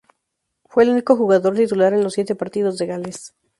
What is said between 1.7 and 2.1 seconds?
en